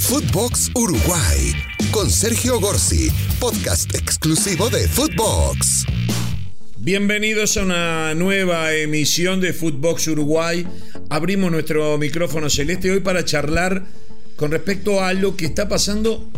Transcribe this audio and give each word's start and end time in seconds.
Footbox 0.00 0.70
Uruguay 0.74 1.52
con 1.92 2.10
Sergio 2.10 2.58
Gorsi, 2.58 3.10
podcast 3.38 3.94
exclusivo 3.94 4.70
de 4.70 4.88
Footbox. 4.88 5.84
Bienvenidos 6.78 7.56
a 7.56 7.62
una 7.62 8.14
nueva 8.14 8.74
emisión 8.74 9.40
de 9.40 9.52
Footbox 9.52 10.08
Uruguay. 10.08 10.66
Abrimos 11.10 11.52
nuestro 11.52 11.98
micrófono 11.98 12.48
celeste 12.48 12.90
hoy 12.90 13.00
para 13.00 13.24
charlar 13.24 13.84
con 14.36 14.50
respecto 14.50 15.04
a 15.04 15.12
lo 15.12 15.36
que 15.36 15.44
está 15.44 15.68
pasando 15.68 16.28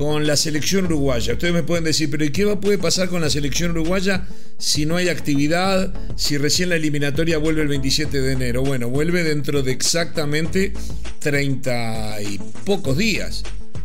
con 0.00 0.26
la 0.26 0.34
selección 0.34 0.86
uruguaya. 0.86 1.34
Ustedes 1.34 1.52
me 1.52 1.62
pueden 1.62 1.84
decir, 1.84 2.08
pero 2.08 2.24
¿y 2.24 2.30
qué 2.30 2.46
puede 2.56 2.78
pasar 2.78 3.10
con 3.10 3.20
la 3.20 3.28
selección 3.28 3.72
uruguaya 3.72 4.26
si 4.56 4.86
no 4.86 4.96
hay 4.96 5.10
actividad, 5.10 5.92
si 6.16 6.38
recién 6.38 6.70
la 6.70 6.76
eliminatoria 6.76 7.36
vuelve 7.36 7.60
el 7.60 7.68
27 7.68 8.22
de 8.22 8.32
enero? 8.32 8.62
Bueno, 8.62 8.88
vuelve 8.88 9.22
dentro 9.22 9.62
de 9.62 9.72
exactamente 9.72 10.72
30 11.18 12.22
y 12.22 12.40
pocos 12.64 12.96
días. 12.96 13.42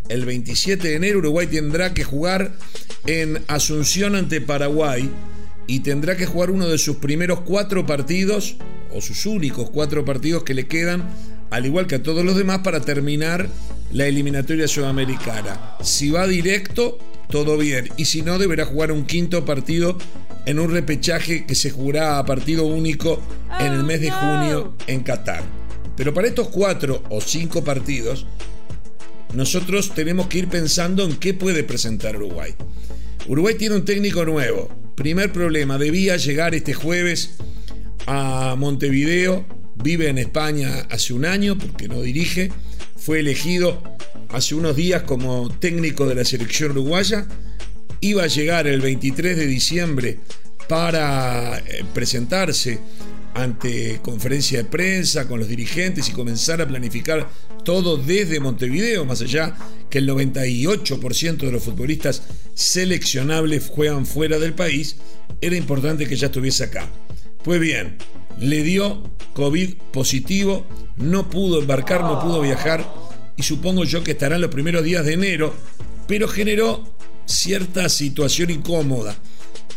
El 0.07 0.23
27 0.23 0.87
de 0.87 0.95
enero 0.95 1.19
Uruguay 1.19 1.47
tendrá 1.47 1.93
que 1.93 2.05
jugar 2.05 2.53
en 3.05 3.43
Asunción 3.49 4.15
ante 4.15 4.39
Paraguay 4.39 5.11
y 5.67 5.81
tendrá 5.81 6.15
que 6.15 6.27
jugar 6.27 6.49
uno 6.49 6.69
de 6.69 6.77
sus 6.77 6.95
primeros 6.95 7.41
cuatro 7.41 7.85
partidos, 7.85 8.55
o 8.89 9.01
sus 9.01 9.25
únicos 9.25 9.69
cuatro 9.69 10.05
partidos 10.05 10.45
que 10.45 10.53
le 10.53 10.65
quedan 10.67 11.09
al 11.51 11.65
igual 11.65 11.87
que 11.87 11.95
a 11.95 12.03
todos 12.03 12.25
los 12.25 12.35
demás, 12.35 12.59
para 12.59 12.81
terminar 12.81 13.47
la 13.91 14.05
eliminatoria 14.05 14.67
sudamericana. 14.67 15.77
Si 15.81 16.09
va 16.09 16.27
directo, 16.27 16.97
todo 17.29 17.57
bien. 17.57 17.89
Y 17.97 18.05
si 18.05 18.21
no, 18.21 18.37
deberá 18.37 18.65
jugar 18.65 18.91
un 18.91 19.05
quinto 19.05 19.45
partido 19.45 19.97
en 20.45 20.59
un 20.59 20.71
repechaje 20.71 21.45
que 21.45 21.55
se 21.55 21.71
jugará 21.71 22.19
a 22.19 22.25
partido 22.25 22.65
único 22.65 23.21
en 23.59 23.73
el 23.73 23.83
mes 23.83 24.01
de 24.01 24.11
junio 24.11 24.75
en 24.87 25.01
Qatar. 25.01 25.43
Pero 25.95 26.13
para 26.13 26.27
estos 26.27 26.49
cuatro 26.49 27.03
o 27.09 27.21
cinco 27.21 27.63
partidos, 27.63 28.27
nosotros 29.33 29.93
tenemos 29.93 30.27
que 30.27 30.39
ir 30.39 30.47
pensando 30.47 31.03
en 31.03 31.15
qué 31.17 31.33
puede 31.33 31.63
presentar 31.63 32.15
Uruguay. 32.17 32.53
Uruguay 33.27 33.55
tiene 33.55 33.75
un 33.75 33.85
técnico 33.85 34.25
nuevo. 34.25 34.69
Primer 34.95 35.31
problema, 35.31 35.77
debía 35.77 36.17
llegar 36.17 36.53
este 36.53 36.73
jueves 36.73 37.37
a 38.07 38.55
Montevideo 38.57 39.45
vive 39.75 40.09
en 40.09 40.17
España 40.17 40.87
hace 40.89 41.13
un 41.13 41.25
año 41.25 41.57
porque 41.57 41.87
no 41.87 42.01
dirige, 42.01 42.51
fue 43.05 43.19
elegido 43.19 43.83
hace 44.29 44.55
unos 44.55 44.75
días 44.75 45.03
como 45.03 45.49
técnico 45.59 46.07
de 46.07 46.15
la 46.15 46.25
selección 46.25 46.71
uruguaya, 46.71 47.27
iba 48.01 48.23
a 48.23 48.27
llegar 48.27 48.65
el 48.65 48.81
23 48.81 49.37
de 49.37 49.45
diciembre 49.45 50.17
para 50.67 51.59
eh, 51.59 51.85
presentarse 51.93 52.79
ante 53.35 53.99
conferencia 54.01 54.57
de 54.57 54.65
prensa 54.65 55.27
con 55.27 55.39
los 55.39 55.47
dirigentes 55.47 56.09
y 56.09 56.13
comenzar 56.13 56.61
a 56.61 56.67
planificar 56.67 57.29
todo 57.63 57.95
desde 57.95 58.39
Montevideo, 58.39 59.05
más 59.05 59.21
allá 59.21 59.55
que 59.87 59.99
el 59.99 60.09
98% 60.09 61.37
de 61.37 61.51
los 61.51 61.63
futbolistas 61.63 62.23
seleccionables 62.55 63.67
juegan 63.69 64.07
fuera 64.07 64.39
del 64.39 64.53
país, 64.53 64.95
era 65.41 65.55
importante 65.55 66.07
que 66.07 66.15
ya 66.15 66.25
estuviese 66.25 66.63
acá. 66.63 66.89
Pues 67.43 67.59
bien, 67.59 67.97
le 68.39 68.63
dio 68.63 69.03
COVID 69.33 69.75
positivo, 69.91 70.65
no 70.97 71.29
pudo 71.29 71.59
embarcar, 71.59 72.01
no 72.01 72.19
pudo 72.21 72.41
viajar 72.41 72.85
y 73.37 73.43
supongo 73.43 73.83
yo 73.83 74.03
que 74.03 74.11
estará 74.11 74.35
en 74.35 74.41
los 74.41 74.51
primeros 74.51 74.83
días 74.83 75.05
de 75.05 75.13
enero, 75.13 75.53
pero 76.07 76.27
generó 76.27 76.83
cierta 77.25 77.89
situación 77.89 78.49
incómoda. 78.49 79.15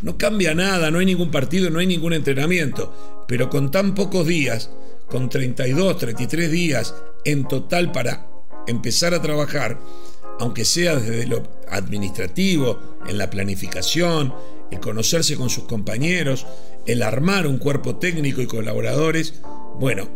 No 0.03 0.17
cambia 0.17 0.55
nada, 0.55 0.91
no 0.91 1.01
hay 1.01 1.07
ningún 1.07 1.31
partido, 1.31 1.71
no 1.71 1.81
hay 1.81 1.87
ningún 1.87 2.13
entrenamiento, 2.13 3.25
pero 3.27 3.51
con 3.51 3.71
tan 3.71 3.95
pocos 3.95 4.27
días, 4.27 4.71
con 5.09 5.29
32, 5.29 5.99
33 5.99 6.51
días 6.51 6.95
en 7.25 7.49
total 7.49 7.91
para 7.91 8.29
empezar 8.69 9.15
a 9.15 9.23
trabajar, 9.23 9.81
aunque 10.39 10.65
sea 10.65 10.95
desde 10.97 11.27
lo 11.27 11.43
administrativo, 11.69 12.79
en 13.09 13.19
la 13.19 13.29
planificación, 13.31 14.33
el 14.71 14.81
conocerse 14.81 15.37
con 15.37 15.51
sus 15.51 15.65
compañeros, 15.65 16.47
el 16.87 17.03
armar 17.03 17.47
un 17.47 17.59
cuerpo 17.59 17.97
técnico 17.97 18.43
y 18.43 18.47
colaboradores, 18.47 19.35
bueno, 19.79 20.09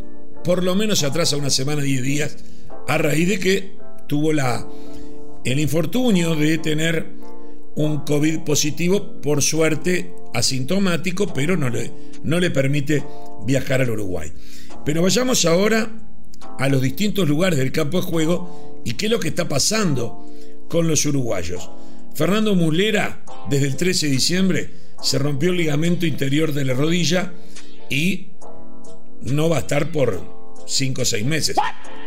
por 0.45 0.63
lo 0.63 0.75
menos 0.75 1.01
se 1.01 1.07
atrasa 1.07 1.37
una 1.37 1.51
semana, 1.51 1.83
10 1.83 2.03
días, 2.03 2.37
a 2.89 2.99
raíz 2.99 3.29
de 3.29 3.39
que 3.39 3.77
tuvo 4.09 4.33
la, 4.33 4.67
el 5.45 5.61
infortunio 5.61 6.35
de 6.35 6.59
tener 6.59 7.07
un 7.75 7.99
COVID 8.01 8.41
positivo, 8.41 9.21
por 9.23 9.43
suerte 9.43 10.15
asintomático, 10.35 11.33
pero 11.33 11.57
no 11.57 11.71
le, 11.71 11.91
no 12.23 12.39
le 12.39 12.51
permite 12.51 13.03
viajar 13.47 13.81
al 13.81 13.91
Uruguay. 13.91 14.33
Pero 14.85 15.03
vayamos 15.03 15.45
ahora 15.45 15.91
a 16.59 16.69
los 16.69 16.83
distintos 16.83 17.29
lugares 17.29 17.59
del 17.59 17.73
campo 17.73 18.01
de 18.01 18.07
juego 18.07 18.83
y 18.85 18.95
qué 18.95 19.07
es 19.07 19.13
lo 19.13 19.21
que 19.21 19.29
está 19.29 19.49
pasando 19.49 20.29
con 20.69 20.89
los 20.89 21.07
uruguayos. 21.07 21.71
Fernando 22.15 22.55
Mulera, 22.55 23.25
desde 23.49 23.67
el 23.67 23.77
13 23.77 24.07
de 24.07 24.13
diciembre, 24.13 24.71
se 25.03 25.19
rompió 25.19 25.51
el 25.51 25.57
ligamento 25.57 26.07
interior 26.07 26.53
de 26.53 26.65
la 26.65 26.75
rodilla 26.75 27.33
y 27.89 28.29
no 29.23 29.49
va 29.49 29.57
a 29.57 29.61
estar 29.61 29.91
por 29.91 30.65
5 30.67 31.03
o 31.03 31.05
6 31.05 31.25
meses. 31.25 31.57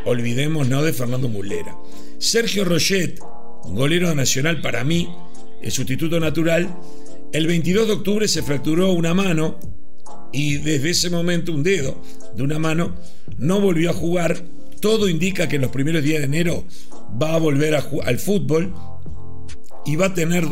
Olvidémonos 0.06 0.84
de 0.84 0.94
Fernando 0.94 1.28
Mulera. 1.28 1.76
Sergio 2.20 2.64
Roget, 2.66 3.20
golero 3.66 4.14
nacional 4.14 4.62
para 4.62 4.84
mí, 4.84 5.10
el 5.62 5.72
sustituto 5.72 6.20
natural, 6.20 6.74
el 7.34 7.48
22 7.48 7.88
de 7.88 7.94
octubre 7.94 8.28
se 8.28 8.44
fracturó 8.44 8.94
una 8.94 9.14
mano 9.14 9.60
y 10.32 10.58
desde 10.58 10.92
ese 10.92 11.10
momento 11.10 11.52
un 11.52 11.64
dedo 11.64 12.02
de 12.36 12.44
una 12.44 12.60
mano 12.60 12.96
no 13.38 13.60
volvió 13.60 13.90
a 13.90 13.94
jugar. 13.94 14.42
Todo 14.80 15.10
indica 15.10 15.48
que 15.48 15.56
en 15.56 15.64
los 15.64 15.72
primeros 15.72 16.04
días 16.04 16.20
de 16.20 16.26
enero 16.26 16.66
va 17.22 17.34
a 17.34 17.40
volver 17.40 17.76
al 17.76 18.20
fútbol 18.20 18.74
y 19.86 19.96
va 19.96 20.08
a 20.08 20.14
tener 20.14 20.46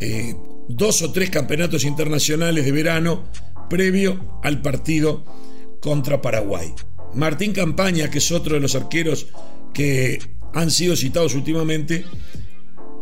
eh, 0.00 0.34
dos 0.68 1.02
o 1.02 1.12
tres 1.12 1.30
campeonatos 1.30 1.84
internacionales 1.84 2.64
de 2.64 2.72
verano 2.72 3.24
previo 3.68 4.40
al 4.42 4.62
partido 4.62 5.24
contra 5.80 6.22
Paraguay. 6.22 6.72
Martín 7.14 7.52
Campaña, 7.52 8.10
que 8.10 8.18
es 8.18 8.32
otro 8.32 8.54
de 8.54 8.60
los 8.60 8.74
arqueros 8.74 9.28
que 9.72 10.18
han 10.54 10.70
sido 10.70 10.96
citados 10.96 11.34
últimamente, 11.34 12.04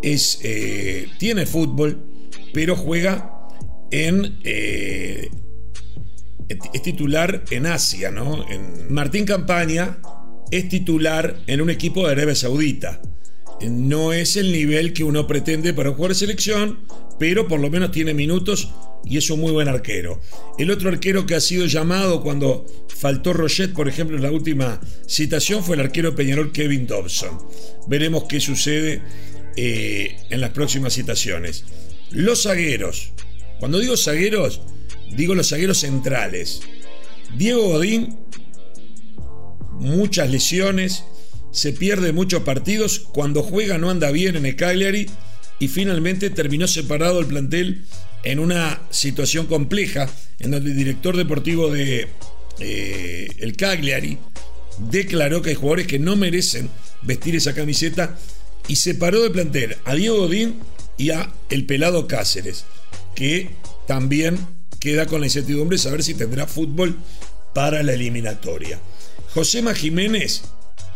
es, 0.03 0.41
eh, 0.43 1.09
tiene 1.19 1.47
fútbol, 1.47 2.04
pero 2.53 2.76
juega 2.76 3.48
en... 3.91 4.38
Eh, 4.44 5.31
es 6.47 6.82
titular 6.82 7.43
en 7.50 7.64
Asia, 7.64 8.10
¿no? 8.10 8.44
Martín 8.91 9.25
Campaña 9.25 9.98
es 10.50 10.69
titular 10.69 11.43
en 11.47 11.62
un 11.62 11.70
equipo 11.70 12.06
de 12.06 12.12
Arabia 12.12 12.34
Saudita 12.34 13.00
no 13.70 14.12
es 14.12 14.36
el 14.36 14.52
nivel 14.52 14.92
que 14.92 15.04
uno 15.04 15.26
pretende 15.26 15.75
para 15.75 15.92
jugar 15.92 16.14
selección, 16.14 16.80
pero 17.19 17.48
por 17.48 17.60
lo 17.60 17.70
menos 17.70 17.91
tiene 17.92 18.14
minutos 18.14 18.70
y 19.04 19.19
es 19.19 19.30
un 19.30 19.41
muy 19.41 19.52
buen 19.52 19.69
arquero. 19.69 20.20
El 20.58 20.70
otro 20.70 20.88
arquero 20.88 21.26
que 21.26 21.34
ha 21.34 21.41
sido 21.41 21.66
llamado 21.66 22.22
cuando 22.22 22.66
faltó 22.88 23.32
Roget, 23.32 23.72
por 23.72 23.88
ejemplo, 23.88 24.16
en 24.16 24.22
la 24.22 24.30
última 24.30 24.80
citación, 25.06 25.62
fue 25.62 25.76
el 25.76 25.82
arquero 25.82 26.14
Peñarol 26.14 26.52
Kevin 26.52 26.86
Dobson. 26.86 27.38
Veremos 27.86 28.25
qué 28.25 28.41
sucede 28.41 29.02
eh, 29.56 30.16
en 30.31 30.41
las 30.41 30.50
próximas 30.50 30.94
citaciones. 30.94 31.64
Los 32.10 32.44
zagueros. 32.44 33.12
Cuando 33.60 33.78
digo 33.78 33.96
zagueros, 33.96 34.62
digo 35.16 35.34
los 35.34 35.50
zagueros 35.50 35.78
centrales. 35.78 36.62
Diego 37.36 37.69
Godín, 37.69 38.16
muchas 39.72 40.31
lesiones, 40.31 41.04
se 41.54 41.72
pierde 41.72 42.12
muchos 42.12 42.42
partidos, 42.42 42.98
cuando 42.98 43.42
juega 43.42 43.78
no 43.78 43.88
anda 43.88 44.10
bien 44.10 44.34
en 44.34 44.44
el 44.44 44.56
Cagliari 44.56 45.06
y 45.60 45.69
finalmente 45.69 46.28
terminó 46.31 46.66
separado 46.66 47.20
el 47.20 47.26
plantel 47.26 47.84
en 48.25 48.41
una 48.41 48.82
situación 48.91 49.47
compleja 49.47 50.10
en 50.41 50.50
donde 50.50 50.72
el 50.72 50.76
director 50.76 51.16
deportivo 51.16 51.70
de 51.70 52.09
eh, 52.59 53.28
el 53.38 53.56
Cagliari 53.56 54.19
declaró 54.78 55.43
que 55.43 55.50
hay 55.50 55.54
jugadores 55.54 55.87
que 55.87 56.00
no 56.00 56.16
merecen 56.16 56.69
vestir 57.03 57.37
esa 57.37 57.54
camiseta 57.54 58.19
y 58.67 58.76
separó 58.76 59.23
del 59.23 59.31
plantel 59.31 59.76
a 59.84 59.94
Diego 59.94 60.19
Godín 60.19 60.56
y 60.99 61.11
a 61.11 61.32
el 61.50 61.67
pelado 61.67 62.08
Cáceres, 62.08 62.64
que 63.14 63.50
también 63.87 64.38
queda 64.81 65.06
con 65.06 65.20
la 65.20 65.29
incertidumbre 65.29 65.76
de 65.76 65.82
saber 65.82 66.02
si 66.02 66.14
tendrá 66.14 66.49
fútbol 66.49 66.96
para 67.55 67.84
la 67.84 67.93
eliminatoria. 67.93 68.81
Josema 69.34 69.73
Jiménez 69.73 70.43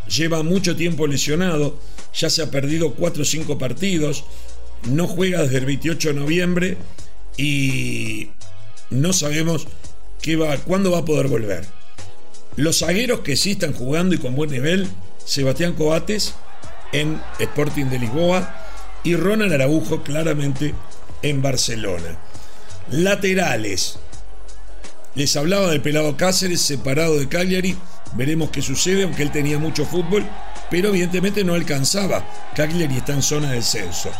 lleva 0.09 0.43
mucho 0.43 0.75
tiempo 0.75 1.07
lesionado, 1.07 1.79
ya 2.13 2.29
se 2.29 2.41
ha 2.41 2.51
perdido 2.51 2.93
4 2.93 3.21
o 3.21 3.25
5 3.25 3.57
partidos, 3.57 4.25
no 4.89 5.07
juega 5.07 5.43
desde 5.43 5.59
el 5.59 5.65
28 5.65 6.09
de 6.09 6.15
noviembre 6.15 6.77
y 7.37 8.29
no 8.89 9.13
sabemos 9.13 9.67
qué 10.21 10.35
va, 10.35 10.57
cuándo 10.57 10.91
va 10.91 10.99
a 10.99 11.05
poder 11.05 11.27
volver. 11.27 11.65
Los 12.55 12.79
zagueros 12.79 13.21
que 13.21 13.35
sí 13.35 13.51
están 13.51 13.73
jugando 13.73 14.15
y 14.15 14.17
con 14.17 14.35
buen 14.35 14.51
nivel, 14.51 14.87
Sebastián 15.23 15.73
Coates 15.73 16.33
en 16.91 17.21
Sporting 17.39 17.85
de 17.85 17.99
Lisboa 17.99 18.55
y 19.03 19.15
Ronald 19.15 19.53
Araujo 19.53 20.03
claramente 20.03 20.73
en 21.21 21.41
Barcelona. 21.41 22.17
Laterales. 22.91 23.99
Les 25.15 25.35
hablaba 25.35 25.69
del 25.69 25.81
pelado 25.81 26.17
Cáceres 26.17 26.61
separado 26.61 27.19
de 27.19 27.27
Cagliari 27.27 27.77
Veremos 28.13 28.49
qué 28.49 28.61
sucede, 28.61 29.03
aunque 29.03 29.23
él 29.23 29.31
tenía 29.31 29.59
mucho 29.59 29.85
fútbol 29.85 30.25
pero 30.69 30.89
evidentemente 30.89 31.43
no 31.43 31.53
alcanzaba. 31.53 32.25
Cagliari 32.55 32.97
está 32.97 33.13
en 33.13 33.21
zona 33.21 33.49
de 33.49 33.57
descenso. 33.57 34.11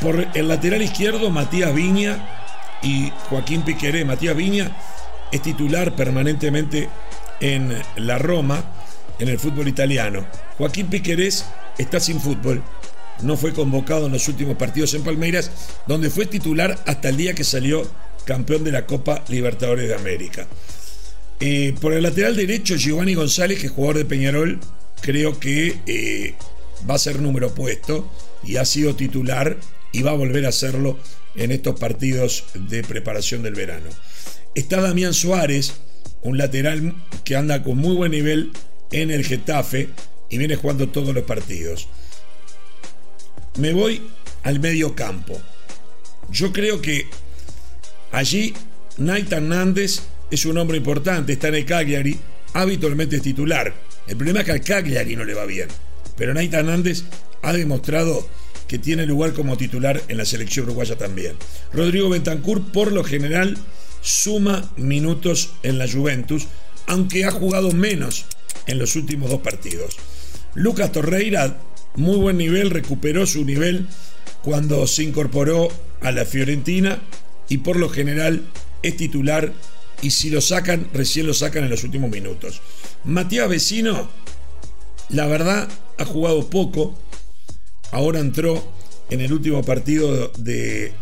Por 0.00 0.28
el 0.34 0.48
lateral 0.48 0.82
izquierdo, 0.82 1.30
Matías 1.30 1.74
Viña 1.74 2.78
y 2.82 3.12
Joaquín 3.28 3.62
Piqueré. 3.62 4.04
Matías 4.04 4.36
Viña 4.36 4.76
es 5.30 5.42
titular 5.42 5.94
permanentemente 5.94 6.88
en 7.40 7.76
la 7.96 8.18
Roma, 8.18 8.64
en 9.18 9.28
el 9.28 9.38
fútbol 9.38 9.68
italiano. 9.68 10.24
Joaquín 10.58 10.88
Piquerés 10.88 11.46
está 11.78 12.00
sin 12.00 12.20
fútbol. 12.20 12.62
No 13.22 13.36
fue 13.36 13.52
convocado 13.52 14.06
en 14.06 14.12
los 14.12 14.26
últimos 14.28 14.56
partidos 14.56 14.94
en 14.94 15.04
Palmeiras, 15.04 15.50
donde 15.86 16.10
fue 16.10 16.26
titular 16.26 16.78
hasta 16.86 17.08
el 17.08 17.16
día 17.16 17.34
que 17.34 17.44
salió 17.44 17.86
campeón 18.24 18.64
de 18.64 18.72
la 18.72 18.86
Copa 18.86 19.22
Libertadores 19.28 19.88
de 19.88 19.94
América. 19.94 20.46
Eh, 21.40 21.74
por 21.80 21.92
el 21.92 22.02
lateral 22.02 22.36
derecho, 22.36 22.76
Giovanni 22.76 23.14
González, 23.14 23.58
que 23.58 23.66
es 23.66 23.72
jugador 23.72 23.98
de 23.98 24.04
Peñarol, 24.04 24.60
creo 25.00 25.38
que 25.38 25.78
eh, 25.86 26.34
va 26.88 26.94
a 26.94 26.98
ser 26.98 27.20
número 27.20 27.54
puesto 27.54 28.10
y 28.44 28.56
ha 28.56 28.64
sido 28.64 28.94
titular 28.94 29.56
y 29.92 30.02
va 30.02 30.12
a 30.12 30.16
volver 30.16 30.46
a 30.46 30.50
hacerlo 30.50 30.98
en 31.34 31.50
estos 31.50 31.78
partidos 31.78 32.44
de 32.54 32.82
preparación 32.82 33.42
del 33.42 33.54
verano. 33.54 33.90
Está 34.54 34.80
Damián 34.80 35.14
Suárez, 35.14 35.74
un 36.22 36.38
lateral 36.38 36.94
que 37.24 37.36
anda 37.36 37.62
con 37.62 37.78
muy 37.78 37.96
buen 37.96 38.12
nivel 38.12 38.52
en 38.90 39.10
el 39.10 39.24
Getafe 39.24 39.88
y 40.30 40.38
viene 40.38 40.56
jugando 40.56 40.88
todos 40.88 41.14
los 41.14 41.24
partidos. 41.24 41.88
Me 43.58 43.72
voy 43.72 44.02
al 44.42 44.60
medio 44.60 44.94
campo. 44.94 45.40
Yo 46.30 46.52
creo 46.52 46.80
que 46.80 47.06
allí 48.12 48.54
Naita 48.98 49.36
Hernández 49.36 50.02
es 50.32 50.46
un 50.46 50.56
hombre 50.56 50.78
importante, 50.78 51.34
está 51.34 51.48
en 51.48 51.56
el 51.56 51.66
Cagliari, 51.66 52.18
habitualmente 52.54 53.16
es 53.16 53.22
titular. 53.22 53.74
El 54.08 54.16
problema 54.16 54.40
es 54.40 54.46
que 54.46 54.52
al 54.52 54.62
Cagliari 54.62 55.14
no 55.14 55.26
le 55.26 55.34
va 55.34 55.44
bien. 55.44 55.68
Pero 56.16 56.32
Naita 56.32 56.60
Hernández 56.60 57.02
ha 57.42 57.52
demostrado 57.52 58.26
que 58.66 58.78
tiene 58.78 59.04
lugar 59.04 59.34
como 59.34 59.58
titular 59.58 60.02
en 60.08 60.16
la 60.16 60.24
selección 60.24 60.64
uruguaya 60.64 60.96
también. 60.96 61.36
Rodrigo 61.74 62.08
Bentancur, 62.08 62.72
por 62.72 62.92
lo 62.92 63.04
general, 63.04 63.58
suma 64.00 64.72
minutos 64.78 65.52
en 65.62 65.76
la 65.76 65.86
Juventus, 65.86 66.46
aunque 66.86 67.26
ha 67.26 67.30
jugado 67.30 67.72
menos 67.72 68.24
en 68.66 68.78
los 68.78 68.96
últimos 68.96 69.28
dos 69.28 69.42
partidos. 69.42 69.98
Lucas 70.54 70.92
Torreira, 70.92 71.58
muy 71.94 72.16
buen 72.16 72.38
nivel, 72.38 72.70
recuperó 72.70 73.26
su 73.26 73.44
nivel 73.44 73.86
cuando 74.42 74.86
se 74.86 75.02
incorporó 75.02 75.68
a 76.00 76.10
la 76.10 76.24
Fiorentina 76.24 77.02
y 77.50 77.58
por 77.58 77.76
lo 77.76 77.90
general 77.90 78.46
es 78.82 78.96
titular 78.96 79.52
y 80.02 80.10
si 80.10 80.28
lo 80.30 80.40
sacan, 80.40 80.88
recién 80.92 81.26
lo 81.26 81.32
sacan 81.32 81.64
en 81.64 81.70
los 81.70 81.84
últimos 81.84 82.10
minutos. 82.10 82.60
Matías 83.04 83.48
Vecino, 83.48 84.10
la 85.08 85.26
verdad, 85.26 85.68
ha 85.96 86.04
jugado 86.04 86.50
poco. 86.50 86.98
Ahora 87.92 88.18
entró 88.18 88.62
en 89.10 89.20
el 89.20 89.32
último 89.32 89.62
partido 89.62 90.28
de 90.38 90.92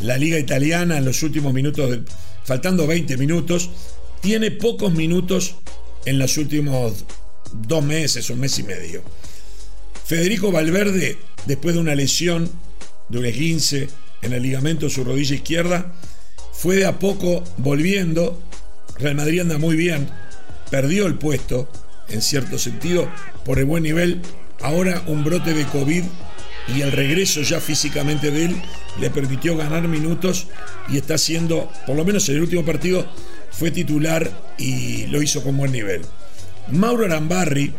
la 0.00 0.16
Liga 0.16 0.38
Italiana, 0.38 0.96
en 0.96 1.04
los 1.04 1.22
últimos 1.22 1.52
minutos, 1.52 1.98
faltando 2.44 2.86
20 2.86 3.16
minutos. 3.18 3.70
Tiene 4.22 4.50
pocos 4.50 4.92
minutos 4.92 5.56
en 6.06 6.18
los 6.18 6.38
últimos 6.38 7.04
dos 7.52 7.84
meses, 7.84 8.30
un 8.30 8.40
mes 8.40 8.58
y 8.58 8.62
medio. 8.62 9.02
Federico 10.04 10.50
Valverde, 10.50 11.18
después 11.44 11.74
de 11.74 11.80
una 11.80 11.94
lesión 11.94 12.50
de 13.08 13.18
un 13.18 13.26
esguince 13.26 13.88
en 14.22 14.32
el 14.32 14.42
ligamento 14.42 14.86
de 14.86 14.90
su 14.90 15.04
rodilla 15.04 15.34
izquierda, 15.34 15.92
fue 16.56 16.76
de 16.76 16.86
a 16.86 16.98
poco 16.98 17.44
volviendo. 17.58 18.40
Real 18.98 19.14
Madrid 19.14 19.40
anda 19.40 19.58
muy 19.58 19.76
bien, 19.76 20.08
perdió 20.70 21.06
el 21.06 21.16
puesto 21.16 21.68
en 22.08 22.22
cierto 22.22 22.58
sentido 22.58 23.08
por 23.44 23.58
el 23.58 23.66
buen 23.66 23.82
nivel. 23.82 24.22
Ahora 24.60 25.02
un 25.06 25.22
brote 25.22 25.52
de 25.52 25.66
COVID 25.66 26.02
y 26.74 26.80
el 26.80 26.92
regreso 26.92 27.42
ya 27.42 27.60
físicamente 27.60 28.30
de 28.30 28.46
él 28.46 28.62
le 28.98 29.10
permitió 29.10 29.56
ganar 29.56 29.86
minutos 29.86 30.48
y 30.88 30.96
está 30.96 31.18
siendo, 31.18 31.70
por 31.86 31.96
lo 31.96 32.04
menos 32.04 32.28
en 32.28 32.36
el 32.36 32.42
último 32.42 32.64
partido, 32.64 33.06
fue 33.50 33.70
titular 33.70 34.54
y 34.58 35.06
lo 35.06 35.22
hizo 35.22 35.42
con 35.42 35.56
buen 35.56 35.72
nivel. 35.72 36.02
Mauro 36.72 37.04
Arambarri 37.04 37.72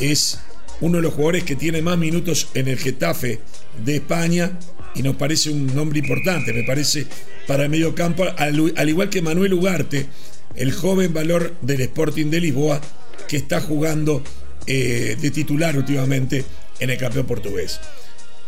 es 0.00 0.40
uno 0.80 0.96
de 0.96 1.02
los 1.02 1.12
jugadores 1.12 1.44
que 1.44 1.56
tiene 1.56 1.82
más 1.82 1.98
minutos 1.98 2.48
en 2.54 2.68
el 2.68 2.78
Getafe 2.78 3.40
de 3.84 3.96
España 3.96 4.58
y 4.94 5.02
nos 5.02 5.16
parece 5.16 5.50
un 5.50 5.74
nombre 5.74 5.98
importante, 5.98 6.52
me 6.52 6.64
parece, 6.64 7.06
para 7.46 7.64
el 7.64 7.70
medio 7.70 7.94
campo, 7.94 8.24
al, 8.36 8.88
igual 8.88 9.10
que 9.10 9.22
Manuel 9.22 9.54
Ugarte, 9.54 10.06
el 10.54 10.72
joven 10.72 11.12
valor 11.12 11.54
del 11.62 11.80
Sporting 11.82 12.26
de 12.26 12.40
Lisboa, 12.40 12.80
que 13.28 13.36
está 13.36 13.60
jugando 13.60 14.22
eh, 14.66 15.16
de 15.20 15.30
titular 15.30 15.76
últimamente 15.76 16.44
en 16.78 16.90
el 16.90 16.98
campeón 16.98 17.26
portugués. 17.26 17.80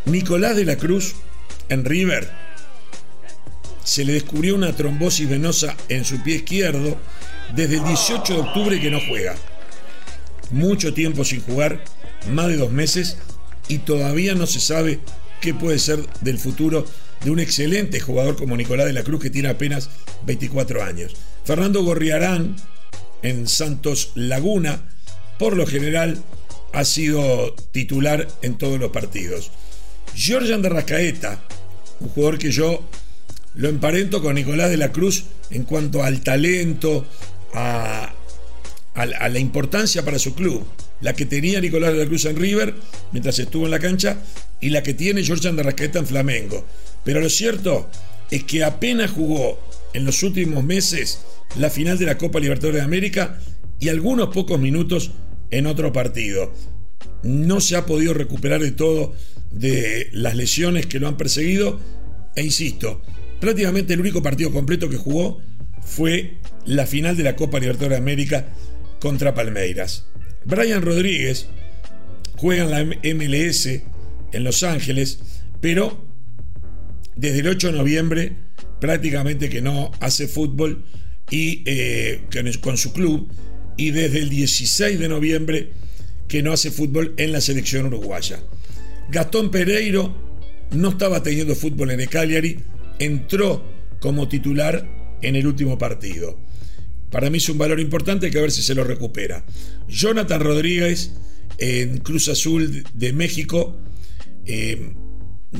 Nicolás 0.05 0.55
de 0.55 0.65
la 0.65 0.77
Cruz, 0.77 1.15
en 1.69 1.85
River, 1.85 2.29
se 3.83 4.05
le 4.05 4.13
descubrió 4.13 4.55
una 4.55 4.75
trombosis 4.75 5.29
venosa 5.29 5.75
en 5.89 6.05
su 6.05 6.21
pie 6.23 6.35
izquierdo 6.35 6.97
desde 7.55 7.77
el 7.77 7.83
18 7.85 8.33
de 8.33 8.39
octubre 8.39 8.81
que 8.81 8.91
no 8.91 8.99
juega. 9.07 9.35
Mucho 10.51 10.93
tiempo 10.93 11.23
sin 11.25 11.41
jugar, 11.41 11.83
más 12.31 12.47
de 12.47 12.57
dos 12.57 12.71
meses, 12.71 13.17
y 13.67 13.79
todavía 13.79 14.35
no 14.35 14.47
se 14.47 14.59
sabe 14.59 14.99
qué 15.41 15.53
puede 15.53 15.79
ser 15.79 16.07
del 16.21 16.37
futuro 16.37 16.85
de 17.23 17.31
un 17.31 17.39
excelente 17.39 17.99
jugador 17.99 18.35
como 18.35 18.57
Nicolás 18.57 18.85
de 18.85 18.93
la 18.93 19.03
Cruz 19.03 19.21
que 19.21 19.29
tiene 19.29 19.49
apenas 19.49 19.89
24 20.25 20.83
años. 20.83 21.15
Fernando 21.45 21.83
Gorriarán 21.83 22.55
en 23.21 23.47
Santos 23.47 24.11
Laguna, 24.15 24.89
por 25.39 25.55
lo 25.55 25.65
general, 25.65 26.21
ha 26.73 26.85
sido 26.85 27.53
titular 27.71 28.27
en 28.41 28.57
todos 28.57 28.79
los 28.79 28.91
partidos. 28.91 29.51
Georgian 30.15 30.61
de 30.61 30.69
Rascaeta, 30.69 31.41
un 31.99 32.09
jugador 32.09 32.37
que 32.37 32.51
yo 32.51 32.87
lo 33.55 33.69
emparento 33.69 34.21
con 34.21 34.35
Nicolás 34.35 34.69
de 34.69 34.77
la 34.77 34.91
Cruz 34.91 35.25
en 35.49 35.63
cuanto 35.63 36.03
al 36.03 36.21
talento, 36.21 37.05
a, 37.53 38.13
a 38.95 39.29
la 39.29 39.39
importancia 39.39 40.03
para 40.03 40.19
su 40.19 40.33
club 40.35 40.65
la 41.03 41.13
que 41.13 41.25
tenía 41.25 41.59
Nicolás 41.59 41.93
de 41.93 41.99
la 41.99 42.05
Cruz 42.05 42.25
en 42.25 42.37
River 42.37 42.73
mientras 43.11 43.37
estuvo 43.37 43.65
en 43.65 43.71
la 43.71 43.79
cancha 43.79 44.17
y 44.61 44.69
la 44.69 44.81
que 44.81 44.93
tiene 44.93 45.21
George 45.21 45.47
Andarrasqueta 45.47 45.99
en 45.99 46.07
Flamengo. 46.07 46.65
Pero 47.03 47.19
lo 47.19 47.29
cierto 47.29 47.89
es 48.31 48.43
que 48.43 48.63
apenas 48.63 49.11
jugó 49.11 49.59
en 49.93 50.05
los 50.05 50.23
últimos 50.23 50.63
meses 50.63 51.19
la 51.57 51.69
final 51.69 51.97
de 51.97 52.05
la 52.05 52.17
Copa 52.17 52.39
Libertadores 52.39 52.81
de 52.81 52.85
América 52.85 53.39
y 53.79 53.89
algunos 53.89 54.29
pocos 54.33 54.59
minutos 54.59 55.11
en 55.51 55.67
otro 55.67 55.93
partido. 55.93 56.53
No 57.21 57.61
se 57.61 57.75
ha 57.75 57.85
podido 57.85 58.13
recuperar 58.13 58.61
de 58.61 58.71
todo 58.71 59.13
de 59.51 60.09
las 60.11 60.35
lesiones 60.35 60.87
que 60.87 60.99
lo 60.99 61.07
han 61.07 61.17
perseguido 61.17 61.79
e 62.35 62.43
insisto, 62.43 63.01
prácticamente 63.39 63.93
el 63.93 63.99
único 63.99 64.23
partido 64.23 64.51
completo 64.51 64.89
que 64.89 64.97
jugó 64.97 65.41
fue 65.81 66.37
la 66.65 66.87
final 66.87 67.15
de 67.15 67.23
la 67.23 67.35
Copa 67.35 67.59
Libertadores 67.59 67.97
de 67.97 68.01
América 68.01 68.47
contra 68.99 69.35
Palmeiras. 69.35 70.07
Brian 70.45 70.81
Rodríguez 70.81 71.47
juega 72.37 72.63
en 72.63 72.71
la 72.71 72.83
MLS 73.15 73.67
en 74.31 74.43
Los 74.43 74.63
Ángeles, 74.63 75.19
pero 75.61 76.12
desde 77.15 77.39
el 77.39 77.47
8 77.47 77.71
de 77.71 77.77
noviembre 77.77 78.35
prácticamente 78.79 79.49
que 79.49 79.61
no 79.61 79.91
hace 79.99 80.27
fútbol 80.27 80.83
y 81.29 81.63
eh, 81.65 82.23
con 82.61 82.77
su 82.77 82.91
club 82.91 83.31
y 83.77 83.91
desde 83.91 84.19
el 84.19 84.29
16 84.29 84.99
de 84.99 85.07
noviembre 85.07 85.69
que 86.27 86.43
no 86.43 86.51
hace 86.51 86.69
fútbol 86.71 87.13
en 87.17 87.31
la 87.31 87.41
selección 87.41 87.85
uruguaya. 87.85 88.41
Gastón 89.09 89.51
Pereiro 89.51 90.13
no 90.71 90.89
estaba 90.89 91.23
teniendo 91.23 91.55
fútbol 91.55 91.91
en 91.91 92.01
el 92.01 92.09
Cagliari, 92.09 92.59
entró 92.99 93.63
como 93.99 94.27
titular 94.27 95.17
en 95.21 95.35
el 95.35 95.47
último 95.47 95.77
partido. 95.77 96.37
Para 97.09 97.29
mí 97.29 97.37
es 97.37 97.47
un 97.49 97.57
valor 97.57 97.79
importante 97.79 98.31
que 98.31 98.39
a 98.39 98.41
ver 98.41 98.51
si 98.51 98.63
se 98.63 98.75
lo 98.75 98.83
recupera. 98.83 99.45
Jonathan 99.87 100.41
Rodríguez 100.41 101.13
en 101.57 101.99
Cruz 101.99 102.27
Azul 102.27 102.83
de 102.93 103.13
México 103.13 103.77
eh, 104.45 104.93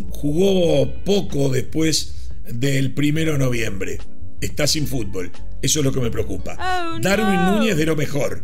jugó 0.09 0.93
poco 1.03 1.49
después 1.49 2.29
del 2.47 2.93
primero 2.93 3.33
de 3.33 3.39
noviembre. 3.39 3.97
Está 4.41 4.67
sin 4.67 4.87
fútbol. 4.87 5.31
Eso 5.61 5.79
es 5.79 5.85
lo 5.85 5.91
que 5.91 6.01
me 6.01 6.11
preocupa. 6.11 6.57
Oh, 6.59 6.99
Darwin 6.99 7.45
Núñez 7.45 7.77
de 7.77 7.85
lo 7.85 7.95
mejor. 7.95 8.43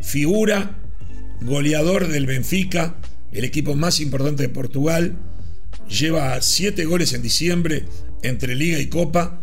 Figura, 0.00 0.78
goleador 1.40 2.08
del 2.08 2.26
Benfica, 2.26 2.96
el 3.32 3.44
equipo 3.44 3.76
más 3.76 4.00
importante 4.00 4.42
de 4.42 4.48
Portugal. 4.48 5.16
Lleva 5.88 6.40
siete 6.42 6.84
goles 6.84 7.12
en 7.12 7.22
diciembre 7.22 7.84
entre 8.22 8.54
Liga 8.54 8.78
y 8.80 8.88
Copa. 8.88 9.40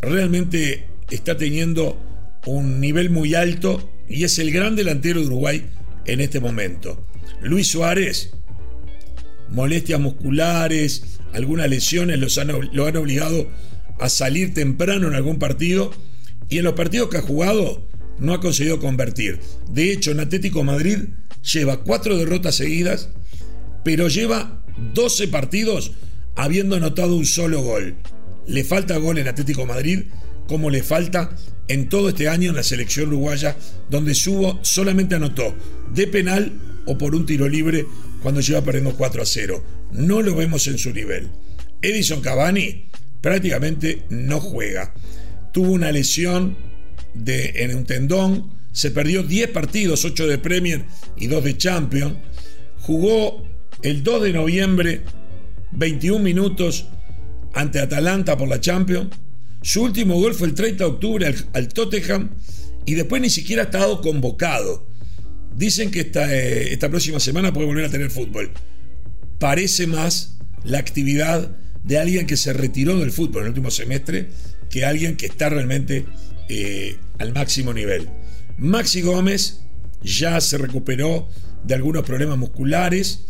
Realmente 0.00 0.86
está 1.10 1.36
teniendo 1.36 2.00
un 2.46 2.80
nivel 2.80 3.10
muy 3.10 3.34
alto 3.34 3.90
y 4.08 4.24
es 4.24 4.38
el 4.38 4.52
gran 4.52 4.76
delantero 4.76 5.20
de 5.20 5.26
Uruguay 5.26 5.66
en 6.06 6.20
este 6.20 6.40
momento. 6.40 7.06
Luis 7.40 7.68
Suárez, 7.68 8.30
molestias 9.54 10.00
musculares, 10.00 11.18
algunas 11.32 11.68
lesiones 11.68 12.18
los 12.18 12.36
han, 12.38 12.50
lo 12.72 12.86
han 12.86 12.96
obligado 12.96 13.48
a 13.98 14.08
salir 14.08 14.52
temprano 14.52 15.08
en 15.08 15.14
algún 15.14 15.38
partido 15.38 15.92
y 16.48 16.58
en 16.58 16.64
los 16.64 16.74
partidos 16.74 17.08
que 17.08 17.18
ha 17.18 17.22
jugado 17.22 17.88
no 18.18 18.34
ha 18.34 18.40
conseguido 18.40 18.78
convertir. 18.78 19.40
De 19.70 19.92
hecho, 19.92 20.10
en 20.10 20.20
Atlético 20.20 20.64
Madrid 20.64 20.98
lleva 21.42 21.82
cuatro 21.82 22.16
derrotas 22.16 22.56
seguidas, 22.56 23.08
pero 23.84 24.08
lleva 24.08 24.64
12 24.94 25.28
partidos 25.28 25.92
habiendo 26.36 26.76
anotado 26.76 27.16
un 27.16 27.26
solo 27.26 27.62
gol. 27.62 27.96
Le 28.46 28.64
falta 28.64 28.96
gol 28.96 29.18
en 29.18 29.28
Atlético 29.28 29.66
Madrid, 29.66 30.04
como 30.46 30.70
le 30.70 30.82
falta 30.82 31.36
en 31.68 31.88
todo 31.88 32.10
este 32.10 32.28
año 32.28 32.50
en 32.50 32.56
la 32.56 32.62
selección 32.62 33.08
uruguaya, 33.08 33.56
donde 33.90 34.14
Subo 34.14 34.58
solamente 34.62 35.14
anotó 35.14 35.54
de 35.92 36.06
penal 36.06 36.52
o 36.86 36.98
por 36.98 37.14
un 37.14 37.24
tiro 37.24 37.48
libre 37.48 37.86
cuando 38.24 38.40
lleva 38.40 38.64
perdiendo 38.64 38.96
4 38.96 39.22
a 39.22 39.26
0. 39.26 39.64
No 39.92 40.22
lo 40.22 40.34
vemos 40.34 40.66
en 40.66 40.78
su 40.78 40.92
nivel. 40.92 41.28
Edison 41.82 42.22
Cavani 42.22 42.86
prácticamente 43.20 44.04
no 44.08 44.40
juega. 44.40 44.94
Tuvo 45.52 45.70
una 45.70 45.92
lesión 45.92 46.56
en 47.26 47.76
un 47.76 47.84
tendón, 47.84 48.50
se 48.72 48.90
perdió 48.90 49.22
10 49.22 49.50
partidos, 49.50 50.06
8 50.06 50.26
de 50.26 50.38
Premier 50.38 50.86
y 51.16 51.26
2 51.26 51.44
de 51.44 51.56
Champions. 51.58 52.14
Jugó 52.80 53.46
el 53.82 54.02
2 54.02 54.22
de 54.22 54.32
noviembre 54.32 55.02
21 55.72 56.24
minutos 56.24 56.86
ante 57.52 57.78
Atalanta 57.78 58.38
por 58.38 58.48
la 58.48 58.58
Champions. 58.58 59.08
Su 59.60 59.82
último 59.82 60.14
gol 60.14 60.34
fue 60.34 60.48
el 60.48 60.54
30 60.54 60.82
de 60.82 60.90
octubre 60.90 61.34
al, 61.52 61.68
Tottenham 61.68 62.30
y 62.86 62.94
después 62.94 63.20
ni 63.20 63.28
siquiera 63.28 63.62
ha 63.62 63.66
estado 63.66 64.00
convocado. 64.00 64.86
Dicen 65.56 65.90
que 65.90 66.00
esta, 66.00 66.34
eh, 66.34 66.72
esta 66.72 66.88
próxima 66.88 67.20
semana 67.20 67.52
puede 67.52 67.66
volver 67.66 67.84
a 67.84 67.90
tener 67.90 68.10
fútbol. 68.10 68.50
Parece 69.38 69.86
más 69.86 70.36
la 70.64 70.78
actividad 70.78 71.56
de 71.84 71.98
alguien 71.98 72.26
que 72.26 72.36
se 72.36 72.52
retiró 72.52 72.98
del 72.98 73.12
fútbol 73.12 73.42
en 73.42 73.44
el 73.44 73.48
último 73.50 73.70
semestre 73.70 74.28
que 74.70 74.84
alguien 74.84 75.16
que 75.16 75.26
está 75.26 75.50
realmente 75.50 76.06
eh, 76.48 76.96
al 77.18 77.32
máximo 77.32 77.72
nivel. 77.72 78.08
Maxi 78.58 79.02
Gómez 79.02 79.60
ya 80.02 80.40
se 80.40 80.58
recuperó 80.58 81.28
de 81.62 81.74
algunos 81.74 82.04
problemas 82.04 82.38
musculares, 82.38 83.20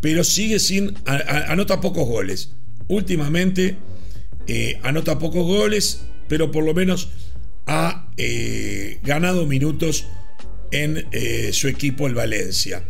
pero 0.00 0.24
sigue 0.24 0.58
sin. 0.58 0.94
anota 1.04 1.80
pocos 1.80 2.06
goles. 2.06 2.52
Últimamente 2.88 3.76
eh, 4.46 4.78
anota 4.82 5.18
pocos 5.18 5.44
goles, 5.44 6.02
pero 6.28 6.50
por 6.50 6.64
lo 6.64 6.72
menos 6.72 7.10
ha 7.66 8.10
ganado 9.02 9.44
minutos 9.46 10.06
en 10.70 11.06
su 11.52 11.68
equipo, 11.68 12.06
el 12.06 12.14
Valencia. 12.14 12.82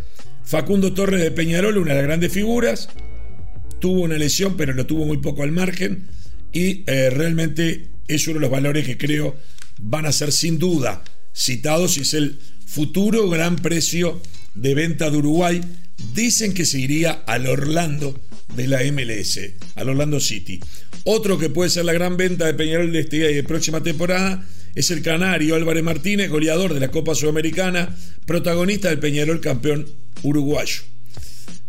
Facundo 0.45 0.93
Torres 0.93 1.21
de 1.21 1.31
Peñarol, 1.31 1.79
una 1.79 1.93
de 1.93 1.99
las 1.99 2.07
grandes 2.07 2.33
figuras, 2.33 2.89
tuvo 3.81 4.03
una 4.03 4.17
lesión, 4.17 4.57
pero 4.57 4.73
lo 4.73 4.87
tuvo 4.87 5.05
muy 5.05 5.19
poco 5.19 5.43
al 5.43 5.53
margen 5.53 6.09
y 6.53 6.85
realmente 6.85 7.89
es 8.09 8.27
uno 8.29 8.37
de 8.37 8.43
los 8.43 8.51
valores 8.51 8.87
que 8.87 8.97
creo 8.97 9.37
van 9.79 10.07
a 10.07 10.13
ser 10.13 10.33
sin 10.33 10.59
duda 10.59 11.03
citados 11.35 11.99
y 11.99 12.03
es 12.03 12.15
el 12.15 12.39
futuro 12.65 13.29
gran 13.29 13.57
precio 13.57 14.23
de 14.55 14.75
venta 14.75 15.11
de 15.11 15.19
Uruguay. 15.19 15.61
Dicen 16.15 16.55
que 16.55 16.65
se 16.65 16.79
iría 16.79 17.13
al 17.27 17.47
Orlando 17.47 18.19
de 18.55 18.69
la 18.69 18.81
MLS, 18.91 19.41
al 19.75 19.91
Orlando 19.91 20.21
City. 20.21 20.61
Otro 21.05 21.39
que 21.39 21.51
puede 21.51 21.71
ser 21.71 21.85
la 21.85 21.93
gran 21.93 22.17
venta 22.17 22.47
de 22.47 22.55
Peñarol 22.55 22.93
de 22.93 23.01
este 23.01 23.17
y 23.17 23.35
de 23.35 23.43
próxima 23.43 23.83
temporada 23.83 24.47
es 24.77 24.91
el 24.91 25.03
canario 25.03 25.55
Álvarez 25.55 25.83
Martínez, 25.83 26.31
goleador 26.31 26.75
de 26.75 26.81
la 26.81 26.91
Copa 26.91 27.15
Sudamericana, 27.15 27.97
protagonista 28.27 28.91
del 28.91 28.99
Peñarol 28.99 29.41
campeón 29.41 29.89
uruguayo. 30.23 30.83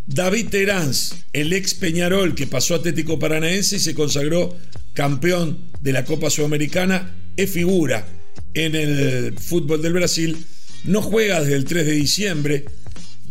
David 0.06 0.50
Teráns, 0.50 1.16
el 1.32 1.54
ex 1.54 1.74
Peñarol 1.74 2.36
que 2.36 2.48
pasó 2.48 2.74
a 2.74 2.78
Atlético 2.78 3.18
Paranaense 3.18 3.78
y 3.78 3.80
se 3.80 3.96
consagró 3.96 4.58
campeón 4.94 5.58
de 5.82 5.94
la 5.94 6.04
Copa 6.04 6.30
Sudamericana, 6.30 7.16
es 7.38 7.50
figura 7.50 8.06
en 8.54 8.76
el 8.76 9.34
fútbol 9.40 9.82
del 9.82 9.94
Brasil. 9.94 10.38
No 10.84 11.02
juega 11.02 11.40
desde 11.40 11.56
el 11.56 11.64
3 11.64 11.86
de 11.86 11.94
diciembre, 11.94 12.66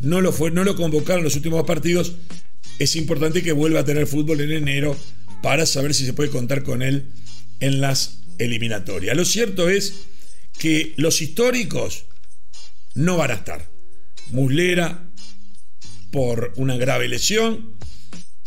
no 0.00 0.22
lo, 0.22 0.34
no 0.50 0.64
lo 0.64 0.74
convocaron 0.74 1.22
los 1.22 1.36
últimos 1.36 1.64
partidos. 1.66 2.14
Es 2.78 2.96
importante 2.96 3.42
que 3.42 3.52
vuelva 3.52 3.80
a 3.80 3.84
tener 3.84 4.06
fútbol 4.06 4.40
en 4.40 4.52
enero 4.52 4.96
para 5.42 5.66
saber 5.66 5.92
si 5.92 6.06
se 6.06 6.14
puede 6.14 6.30
contar 6.30 6.62
con 6.62 6.80
él 6.80 7.10
en 7.60 7.82
las 7.82 8.25
eliminatorias. 8.38 9.16
Lo 9.16 9.24
cierto 9.24 9.68
es 9.68 9.94
que 10.58 10.94
los 10.96 11.20
históricos 11.20 12.06
no 12.94 13.16
van 13.16 13.30
a 13.30 13.34
estar. 13.34 13.70
Muslera, 14.30 15.06
por 16.10 16.52
una 16.56 16.76
grave 16.76 17.08
lesión. 17.08 17.74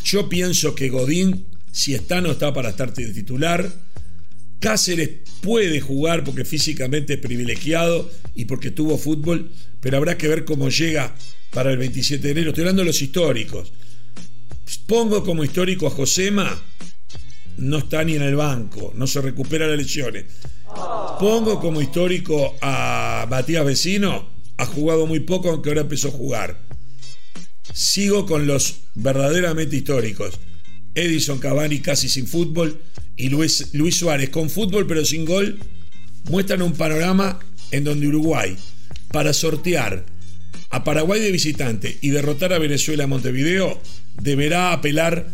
Yo 0.03 0.27
pienso 0.27 0.75
que 0.75 0.89
Godín, 0.89 1.45
si 1.71 1.93
está, 1.93 2.21
no 2.21 2.31
está 2.31 2.53
para 2.53 2.69
estar 2.69 2.93
titular. 2.93 3.71
Cáceres 4.59 5.09
puede 5.41 5.79
jugar 5.79 6.23
porque 6.23 6.45
físicamente 6.45 7.13
es 7.13 7.19
privilegiado 7.19 8.11
y 8.35 8.45
porque 8.45 8.71
tuvo 8.71 8.97
fútbol, 8.97 9.51
pero 9.79 9.97
habrá 9.97 10.17
que 10.17 10.27
ver 10.27 10.45
cómo 10.45 10.69
llega 10.69 11.15
para 11.51 11.71
el 11.71 11.77
27 11.77 12.23
de 12.23 12.31
enero. 12.31 12.49
Estoy 12.49 12.63
hablando 12.63 12.81
de 12.81 12.87
los 12.87 13.01
históricos. 13.01 13.71
Pongo 14.87 15.23
como 15.23 15.43
histórico 15.43 15.85
a 15.85 15.91
Josema, 15.91 16.59
no 17.59 17.77
está 17.77 18.03
ni 18.03 18.15
en 18.15 18.21
el 18.21 18.35
banco, 18.35 18.93
no 18.95 19.05
se 19.05 19.21
recupera 19.21 19.67
las 19.67 19.77
lesiones. 19.77 20.25
Pongo 21.19 21.59
como 21.59 21.81
histórico 21.81 22.55
a 22.61 23.27
Matías 23.29 23.65
Vecino, 23.65 24.29
ha 24.57 24.65
jugado 24.65 25.05
muy 25.05 25.21
poco, 25.21 25.49
aunque 25.49 25.69
ahora 25.69 25.81
empezó 25.81 26.09
a 26.09 26.11
jugar. 26.11 26.59
Sigo 27.73 28.25
con 28.25 28.47
los 28.47 28.81
verdaderamente 28.95 29.75
históricos. 29.75 30.39
Edison 30.95 31.39
Cavani 31.39 31.79
casi 31.79 32.09
sin 32.09 32.27
fútbol 32.27 32.81
y 33.15 33.29
Luis, 33.29 33.73
Luis 33.73 33.97
Suárez 33.97 34.29
con 34.29 34.49
fútbol 34.49 34.87
pero 34.87 35.05
sin 35.05 35.23
gol 35.23 35.59
muestran 36.29 36.61
un 36.61 36.73
panorama 36.73 37.39
en 37.71 37.83
donde 37.83 38.07
Uruguay, 38.07 38.57
para 39.11 39.33
sortear 39.33 40.05
a 40.71 40.83
Paraguay 40.83 41.21
de 41.21 41.31
visitante 41.31 41.97
y 42.01 42.09
derrotar 42.09 42.53
a 42.53 42.59
Venezuela 42.59 43.03
en 43.03 43.09
Montevideo, 43.09 43.81
deberá 44.21 44.73
apelar 44.73 45.27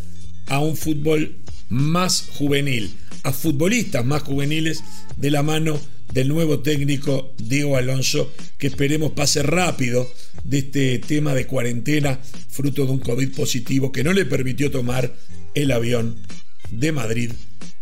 a 0.47 0.59
un 0.59 0.75
fútbol 0.75 1.37
más 1.69 2.29
juvenil, 2.33 2.91
a 3.23 3.31
futbolistas 3.31 4.05
más 4.05 4.23
juveniles 4.23 4.83
de 5.17 5.31
la 5.31 5.43
mano 5.43 5.79
del 6.13 6.27
nuevo 6.29 6.59
técnico 6.59 7.33
Diego 7.37 7.77
Alonso, 7.77 8.31
que 8.57 8.67
esperemos 8.67 9.11
pase 9.11 9.43
rápido 9.43 10.09
de 10.43 10.59
este 10.59 10.99
tema 10.99 11.33
de 11.33 11.47
cuarentena, 11.47 12.19
fruto 12.49 12.85
de 12.85 12.91
un 12.91 12.99
COVID 12.99 13.35
positivo 13.35 13.91
que 13.91 14.03
no 14.03 14.13
le 14.13 14.25
permitió 14.25 14.71
tomar 14.71 15.13
el 15.55 15.71
avión 15.71 16.17
de 16.71 16.91
Madrid 16.91 17.31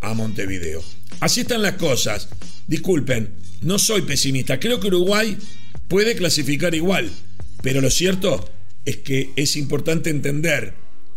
a 0.02 0.14
Montevideo. 0.14 0.84
Así 1.20 1.42
están 1.42 1.62
las 1.62 1.74
cosas. 1.74 2.30
Disculpen, 2.68 3.30
no 3.62 3.80
soy 3.80 4.02
pesimista. 4.02 4.60
Creo 4.60 4.80
que 4.80 4.88
Uruguay 4.88 5.38
puede 5.88 6.16
clasificar 6.16 6.74
igual, 6.76 7.12
pero 7.62 7.82
lo 7.82 7.90
cierto 7.90 8.50
es 8.86 8.98
que 8.98 9.32
es 9.36 9.56
importante 9.56 10.10
entender 10.10 10.74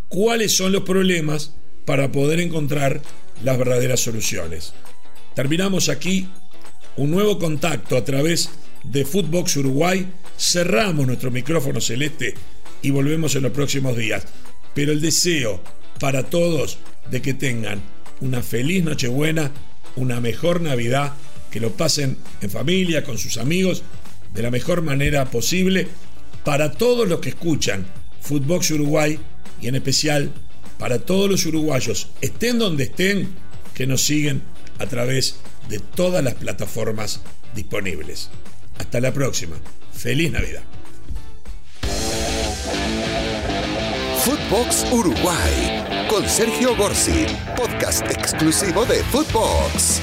cuáles 0.08 0.56
son 0.56 0.72
los 0.72 0.82
problemas 0.82 1.54
para 1.86 2.12
poder 2.12 2.40
encontrar 2.40 3.00
las 3.42 3.56
verdaderas 3.56 4.00
soluciones. 4.00 4.74
Terminamos 5.34 5.88
aquí 5.88 6.28
un 6.96 7.10
nuevo 7.10 7.38
contacto 7.38 7.96
a 7.96 8.04
través 8.04 8.50
de 8.84 9.06
Footbox 9.06 9.56
Uruguay. 9.56 10.06
Cerramos 10.36 11.06
nuestro 11.06 11.30
micrófono 11.30 11.80
celeste 11.80 12.34
y 12.82 12.90
volvemos 12.90 13.34
en 13.36 13.44
los 13.44 13.52
próximos 13.52 13.96
días. 13.96 14.24
Pero 14.74 14.92
el 14.92 15.00
deseo 15.00 15.62
para 15.98 16.24
todos 16.24 16.78
de 17.10 17.22
que 17.22 17.34
tengan 17.34 17.80
una 18.20 18.42
feliz 18.42 18.84
Nochebuena, 18.84 19.52
una 19.94 20.20
mejor 20.20 20.60
Navidad, 20.60 21.12
que 21.50 21.60
lo 21.60 21.72
pasen 21.72 22.18
en 22.40 22.50
familia, 22.50 23.04
con 23.04 23.16
sus 23.16 23.38
amigos, 23.38 23.82
de 24.34 24.42
la 24.42 24.50
mejor 24.50 24.82
manera 24.82 25.24
posible, 25.26 25.88
para 26.44 26.72
todos 26.72 27.08
los 27.08 27.20
que 27.20 27.30
escuchan 27.30 27.86
Footbox 28.20 28.70
Uruguay 28.72 29.18
y 29.60 29.68
en 29.68 29.76
especial 29.76 30.32
para 30.78 30.98
todos 30.98 31.30
los 31.30 31.46
uruguayos, 31.46 32.08
estén 32.20 32.58
donde 32.58 32.84
estén, 32.84 33.34
que 33.74 33.86
nos 33.86 34.02
siguen 34.02 34.42
a 34.78 34.86
través 34.86 35.36
de 35.68 35.78
todas 35.78 36.22
las 36.22 36.34
plataformas 36.34 37.20
disponibles. 37.54 38.30
Hasta 38.78 39.00
la 39.00 39.12
próxima. 39.12 39.56
Feliz 39.92 40.30
Navidad. 40.30 40.62
Footbox 44.24 44.86
Uruguay 44.92 46.06
con 46.08 46.28
Sergio 46.28 46.76
Gorsi, 46.76 47.26
podcast 47.56 48.10
exclusivo 48.10 48.84
de 48.84 49.02
Footbox. 49.04 50.00